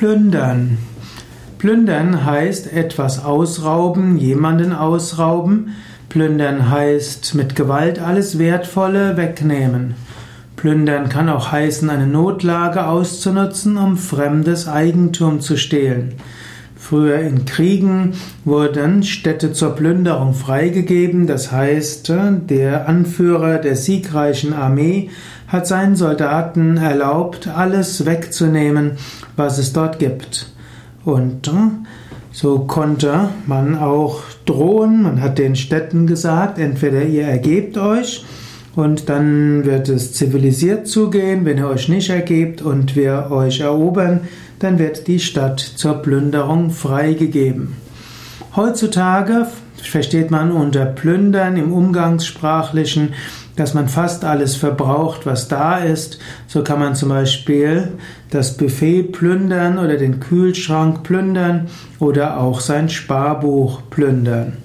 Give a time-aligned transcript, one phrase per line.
[0.00, 0.78] Plündern.
[1.58, 5.76] Plündern heißt etwas ausrauben, jemanden ausrauben.
[6.08, 9.94] Plündern heißt mit Gewalt alles Wertvolle wegnehmen.
[10.56, 16.14] Plündern kann auch heißen, eine Notlage auszunutzen, um fremdes Eigentum zu stehlen.
[16.80, 22.12] Früher in Kriegen wurden Städte zur Plünderung freigegeben, das heißt,
[22.48, 25.10] der Anführer der siegreichen Armee
[25.46, 28.92] hat seinen Soldaten erlaubt, alles wegzunehmen,
[29.36, 30.52] was es dort gibt.
[31.04, 31.52] Und
[32.32, 38.24] so konnte man auch drohen, man hat den Städten gesagt, entweder ihr ergebt euch
[38.76, 44.20] und dann wird es zivilisiert zugehen, wenn ihr euch nicht ergebt und wir euch erobern,
[44.60, 47.76] dann wird die Stadt zur Plünderung freigegeben.
[48.54, 49.46] Heutzutage
[49.82, 53.14] versteht man unter Plündern im Umgangssprachlichen,
[53.56, 56.18] dass man fast alles verbraucht, was da ist.
[56.46, 57.92] So kann man zum Beispiel
[58.30, 61.68] das Buffet plündern oder den Kühlschrank plündern
[61.98, 64.56] oder auch sein Sparbuch plündern.